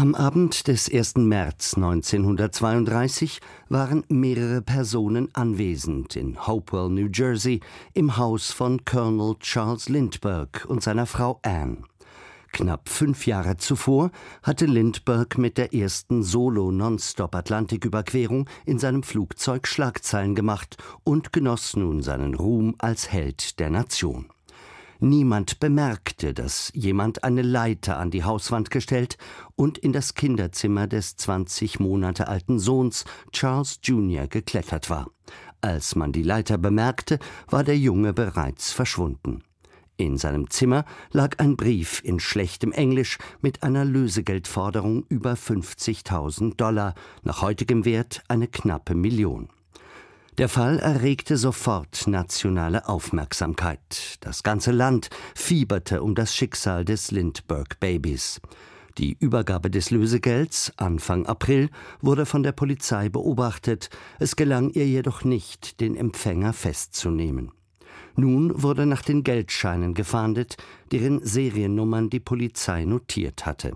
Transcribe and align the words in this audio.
Am 0.00 0.14
Abend 0.14 0.66
des 0.66 0.90
1. 0.90 1.16
März 1.16 1.74
1932 1.74 3.40
waren 3.68 4.02
mehrere 4.08 4.62
Personen 4.62 5.28
anwesend 5.34 6.16
in 6.16 6.46
Hopewell, 6.46 6.88
New 6.88 7.10
Jersey, 7.12 7.60
im 7.92 8.16
Haus 8.16 8.50
von 8.50 8.82
Colonel 8.86 9.36
Charles 9.40 9.90
Lindbergh 9.90 10.64
und 10.68 10.82
seiner 10.82 11.04
Frau 11.04 11.38
Anne. 11.42 11.82
Knapp 12.50 12.88
fünf 12.88 13.26
Jahre 13.26 13.58
zuvor 13.58 14.10
hatte 14.42 14.64
Lindbergh 14.64 15.38
mit 15.38 15.58
der 15.58 15.74
ersten 15.74 16.22
Solo-Nonstop-Atlantiküberquerung 16.22 18.48
in 18.64 18.78
seinem 18.78 19.02
Flugzeug 19.02 19.68
Schlagzeilen 19.68 20.34
gemacht 20.34 20.78
und 21.04 21.34
genoss 21.34 21.76
nun 21.76 22.02
seinen 22.02 22.32
Ruhm 22.32 22.74
als 22.78 23.12
Held 23.12 23.60
der 23.60 23.68
Nation. 23.68 24.30
Niemand 25.02 25.60
bemerkte, 25.60 26.34
dass 26.34 26.70
jemand 26.74 27.24
eine 27.24 27.40
Leiter 27.40 27.96
an 27.96 28.10
die 28.10 28.22
Hauswand 28.22 28.70
gestellt 28.70 29.16
und 29.56 29.78
in 29.78 29.94
das 29.94 30.12
Kinderzimmer 30.12 30.86
des 30.86 31.16
20 31.16 31.80
Monate 31.80 32.28
alten 32.28 32.58
Sohns 32.58 33.06
Charles 33.32 33.80
Jr. 33.82 34.26
geklettert 34.26 34.90
war. 34.90 35.10
Als 35.62 35.96
man 35.96 36.12
die 36.12 36.22
Leiter 36.22 36.58
bemerkte, 36.58 37.18
war 37.48 37.64
der 37.64 37.78
Junge 37.78 38.12
bereits 38.12 38.72
verschwunden. 38.72 39.42
In 39.96 40.18
seinem 40.18 40.50
Zimmer 40.50 40.84
lag 41.12 41.38
ein 41.38 41.56
Brief 41.56 42.02
in 42.04 42.20
schlechtem 42.20 42.72
Englisch 42.72 43.16
mit 43.40 43.62
einer 43.62 43.86
Lösegeldforderung 43.86 45.06
über 45.08 45.32
50.000 45.32 46.56
Dollar, 46.56 46.94
nach 47.22 47.40
heutigem 47.40 47.86
Wert 47.86 48.22
eine 48.28 48.48
knappe 48.48 48.94
Million. 48.94 49.48
Der 50.40 50.48
Fall 50.48 50.78
erregte 50.78 51.36
sofort 51.36 52.06
nationale 52.06 52.88
Aufmerksamkeit. 52.88 54.16
Das 54.20 54.42
ganze 54.42 54.72
Land 54.72 55.10
fieberte 55.34 56.02
um 56.02 56.14
das 56.14 56.34
Schicksal 56.34 56.86
des 56.86 57.10
Lindbergh-Babys. 57.10 58.40
Die 58.96 59.18
Übergabe 59.20 59.70
des 59.70 59.90
Lösegelds 59.90 60.72
Anfang 60.78 61.26
April 61.26 61.68
wurde 62.00 62.24
von 62.24 62.42
der 62.42 62.52
Polizei 62.52 63.10
beobachtet. 63.10 63.90
Es 64.18 64.34
gelang 64.34 64.70
ihr 64.70 64.86
jedoch 64.86 65.24
nicht, 65.24 65.78
den 65.78 65.94
Empfänger 65.94 66.54
festzunehmen. 66.54 67.52
Nun 68.16 68.62
wurde 68.62 68.86
nach 68.86 69.02
den 69.02 69.24
Geldscheinen 69.24 69.92
gefahndet, 69.92 70.56
deren 70.90 71.22
Seriennummern 71.22 72.08
die 72.08 72.18
Polizei 72.18 72.86
notiert 72.86 73.44
hatte. 73.44 73.72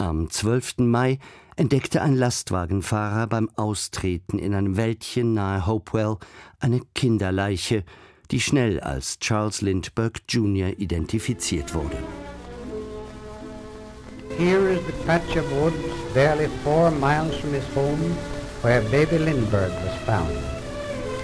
Am 0.00 0.30
12. 0.30 0.78
Mai 0.78 1.18
entdeckte 1.56 2.00
ein 2.00 2.16
Lastwagenfahrer 2.16 3.26
beim 3.26 3.50
Austreten 3.56 4.38
in 4.38 4.54
einem 4.54 4.78
Wäldchen 4.78 5.34
nahe 5.34 5.66
Hopewell 5.66 6.16
eine 6.58 6.80
Kinderleiche, 6.94 7.84
die 8.30 8.40
schnell 8.40 8.80
als 8.80 9.18
Charles 9.18 9.60
Lindbergh 9.60 10.22
Jr. 10.26 10.78
identifiziert 10.78 11.74
wurde. 11.74 11.98
Here 14.38 14.72
is 14.72 14.80
the 14.86 15.04
patch 15.04 15.36
of 15.36 15.44
woods 15.60 15.76
barely 16.14 16.48
four 16.64 16.90
miles 16.90 17.36
from 17.36 17.52
his 17.52 17.64
home 17.74 18.16
where 18.62 18.80
baby 18.90 19.18
Lindbergh 19.18 19.74
was 19.84 19.94
found. 20.06 20.32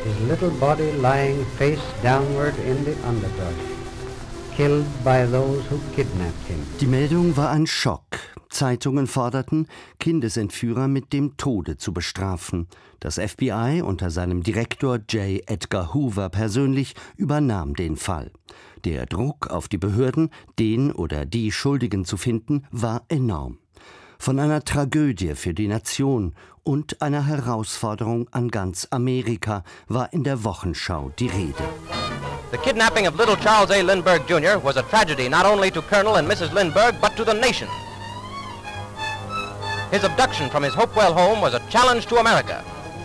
His 0.04 0.28
little 0.28 0.50
body 0.60 0.92
lying 1.00 1.46
face 1.56 1.80
downward 2.02 2.54
in 2.58 2.84
the 2.84 2.94
underbrush. 3.08 3.76
Die 6.80 6.86
Meldung 6.86 7.36
war 7.36 7.50
ein 7.50 7.66
Schock. 7.66 8.35
Zeitungen 8.56 9.06
forderten, 9.06 9.68
Kindesentführer 10.00 10.88
mit 10.88 11.12
dem 11.12 11.36
Tode 11.36 11.76
zu 11.76 11.92
bestrafen. 11.92 12.68
Das 13.00 13.16
FBI 13.16 13.82
unter 13.84 14.10
seinem 14.10 14.42
Direktor 14.42 14.96
J. 15.10 15.42
Edgar 15.46 15.92
Hoover 15.92 16.30
persönlich 16.30 16.94
übernahm 17.16 17.74
den 17.74 17.96
Fall. 17.96 18.30
Der 18.86 19.04
Druck 19.04 19.48
auf 19.48 19.68
die 19.68 19.76
Behörden, 19.76 20.30
den 20.58 20.90
oder 20.90 21.26
die 21.26 21.52
Schuldigen 21.52 22.06
zu 22.06 22.16
finden, 22.16 22.64
war 22.70 23.02
enorm. 23.08 23.58
Von 24.18 24.38
einer 24.38 24.64
Tragödie 24.64 25.34
für 25.34 25.52
die 25.52 25.68
Nation 25.68 26.34
und 26.62 27.02
einer 27.02 27.26
Herausforderung 27.26 28.26
an 28.32 28.48
ganz 28.48 28.88
Amerika 28.90 29.64
war 29.86 30.14
in 30.14 30.24
der 30.24 30.44
Wochenschau 30.44 31.12
die 31.18 31.28
Rede. 31.28 31.62
The 32.52 32.58
kidnapping 32.58 33.06
of 33.06 33.18
little 33.18 33.36
Charles 33.36 33.70
A. 33.70 33.82
Lindbergh 33.82 34.26
Jr. 34.26 34.58
was 34.64 34.78
a 34.78 34.82
tragedy 34.82 35.28
not 35.28 35.44
only 35.44 35.70
to 35.70 35.82
Colonel 35.82 36.16
and 36.16 36.26
Mrs. 36.26 36.54
Lindbergh, 36.54 36.98
but 37.02 37.14
to 37.16 37.24
the 37.24 37.34
nation. 37.34 37.68
His 39.92 40.02
abduction 40.02 40.50
from 40.50 40.64
his 40.64 40.74
Hopewell 40.74 41.14
home 41.14 41.40
was 41.40 41.54
a 41.54 41.60
challenge 41.70 42.06
to 42.08 42.16
America. 42.18 42.64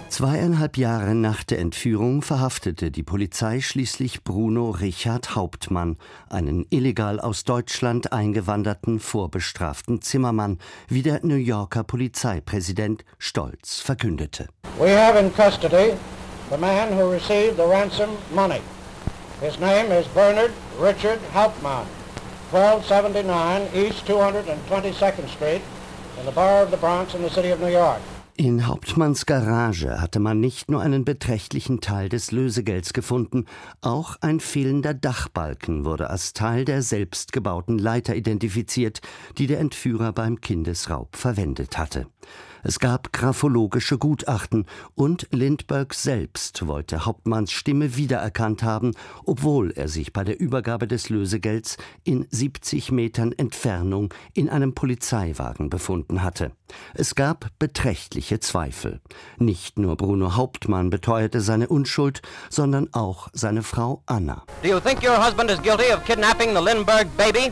Zweieinhalb 0.10 0.78
Jahre 0.78 1.14
nach 1.14 1.44
der 1.44 1.60
Entführung 1.60 2.24
verhaftete 2.24 2.90
die 2.90 3.04
Polizei 3.04 3.62
schließlich 3.62 4.24
Bruno 4.24 4.72
Richard 4.72 5.36
Hauptmann, 5.36 5.98
einen 6.28 6.66
illegal 6.72 7.20
aus 7.20 7.44
Deutschland 7.44 8.12
eingewanderten 8.12 9.00
vorbestraften 9.00 10.02
Zimmermann, 10.02 10.58
wie 10.88 11.04
der 11.04 11.20
New 11.24 11.36
Yorker 11.36 11.84
Polizeipräsident 11.84 13.06
stolz 13.20 13.80
verkündete. 13.80 14.48
We 14.80 14.90
have 14.90 15.20
in 15.20 15.32
custody 15.32 15.94
the 16.50 16.58
man 16.58 16.98
who 16.98 17.12
received 17.12 17.58
the 17.58 17.64
ransom 17.64 18.10
money. 18.34 18.62
His 19.40 19.60
name 19.60 19.92
is 19.92 20.08
Bernard 20.08 20.52
Richard 20.80 21.20
Hauptmann, 21.34 21.86
1279 22.52 23.70
East 23.76 24.06
222nd 24.08 25.30
Street, 25.30 25.62
in 26.20 26.26
the 26.26 26.32
borough 26.32 26.64
of 26.64 26.72
the 26.72 26.78
Bronx 26.78 27.14
in 27.14 27.22
the 27.22 27.30
city 27.30 27.50
of 27.50 27.60
New 27.60 27.70
York. 27.70 28.02
In 28.44 28.66
Hauptmanns 28.66 29.28
Garage 29.28 30.02
hatte 30.02 30.20
man 30.20 30.40
nicht 30.40 30.72
nur 30.72 30.82
einen 30.82 31.06
beträchtlichen 31.06 31.80
Teil 31.80 32.10
des 32.10 32.32
Lösegelds 32.32 32.92
gefunden, 32.92 33.46
auch 33.82 34.16
ein 34.22 34.40
fehlender 34.40 34.96
Dachbalken 34.96 35.86
wurde 35.86 36.10
als 36.10 36.34
Teil 36.34 36.66
der 36.66 36.82
selbstgebauten 36.82 37.78
Leiter 37.78 38.16
identifiziert, 38.16 39.02
die 39.38 39.46
der 39.46 39.60
Entführer 39.60 40.12
beim 40.12 40.42
Kindesraub 40.42 41.16
verwendet 41.16 41.78
hatte. 41.78 42.08
Es 42.64 42.80
gab 42.80 43.14
graphologische 43.14 44.00
Gutachten 44.00 44.66
und 44.96 45.28
Lindbergh 45.32 45.94
selbst 45.96 46.66
wollte 46.66 47.06
Hauptmanns 47.06 47.52
Stimme 47.52 47.96
wiedererkannt 47.96 48.64
haben, 48.64 48.94
obwohl 49.24 49.70
er 49.70 49.88
sich 49.88 50.14
bei 50.14 50.24
der 50.24 50.40
Übergabe 50.40 50.88
des 50.88 51.10
Lösegelds 51.10 51.78
in 52.04 52.26
70 52.32 52.92
Metern 52.92 53.34
Entfernung 53.34 54.12
in 54.34 54.50
einem 54.50 54.74
Polizeiwagen 54.74 55.70
befunden 55.70 56.24
hatte. 56.24 56.54
Es 56.94 57.16
gab 57.16 57.48
beträchtliche 57.60 58.40
Zweifel. 58.40 59.02
Nicht 59.38 59.78
nur 59.80 59.96
Bruno 59.98 60.36
Hauptmann 60.36 60.90
beteuerte 60.90 61.42
seine 61.42 61.68
Unschuld, 61.68 62.22
sondern 62.50 62.90
auch 62.94 63.28
seine 63.34 63.64
Frau 63.64 64.04
Anna. 64.06 64.44
Do 64.64 64.70
you 64.70 64.80
think 64.80 65.04
your 65.04 65.18
husband 65.24 65.50
is 65.52 65.62
guilty 65.62 65.92
of 65.94 66.04
kidnapping 66.06 66.54
the 66.54 66.62
Lindbergh 66.62 67.08
baby? 67.18 67.52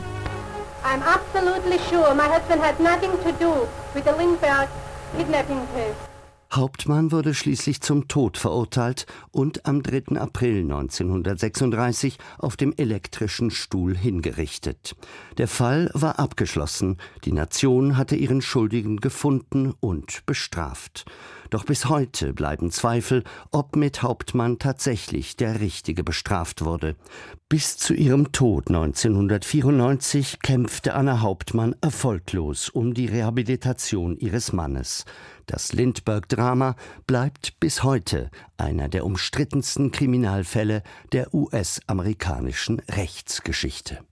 I'm 0.84 1.02
absolutely 1.02 1.78
sure 1.90 2.14
my 2.14 2.26
husband 2.28 2.62
had 2.62 2.80
nothing 2.80 3.12
to 3.22 3.32
do 3.38 3.68
with 3.94 4.04
the 4.04 4.12
Lindbergh 4.12 4.68
kidnapping 5.16 5.66
case. 5.74 6.09
Hauptmann 6.52 7.12
wurde 7.12 7.32
schließlich 7.32 7.80
zum 7.80 8.08
Tod 8.08 8.36
verurteilt 8.36 9.06
und 9.30 9.66
am 9.66 9.84
3. 9.84 10.18
April 10.20 10.62
1936 10.62 12.18
auf 12.38 12.56
dem 12.56 12.74
elektrischen 12.76 13.52
Stuhl 13.52 13.96
hingerichtet. 13.96 14.96
Der 15.38 15.46
Fall 15.46 15.90
war 15.94 16.18
abgeschlossen, 16.18 16.96
die 17.24 17.32
Nation 17.32 17.96
hatte 17.96 18.16
ihren 18.16 18.42
Schuldigen 18.42 18.96
gefunden 18.96 19.74
und 19.78 20.26
bestraft. 20.26 21.04
Doch 21.50 21.64
bis 21.64 21.86
heute 21.86 22.32
bleiben 22.32 22.70
Zweifel, 22.70 23.24
ob 23.50 23.76
mit 23.76 24.02
Hauptmann 24.02 24.58
tatsächlich 24.58 25.36
der 25.36 25.60
Richtige 25.60 26.02
bestraft 26.02 26.64
wurde. 26.64 26.96
Bis 27.48 27.76
zu 27.76 27.94
ihrem 27.94 28.30
Tod 28.30 28.68
1994 28.68 30.38
kämpfte 30.40 30.94
Anna 30.94 31.20
Hauptmann 31.20 31.74
erfolglos 31.80 32.68
um 32.68 32.94
die 32.94 33.06
Rehabilitation 33.06 34.16
ihres 34.16 34.52
Mannes. 34.52 35.04
Das 35.50 35.72
Lindbergh-Drama 35.72 36.76
bleibt 37.08 37.58
bis 37.58 37.82
heute 37.82 38.30
einer 38.56 38.88
der 38.88 39.04
umstrittensten 39.04 39.90
Kriminalfälle 39.90 40.84
der 41.10 41.34
US-amerikanischen 41.34 42.78
Rechtsgeschichte. 42.88 44.04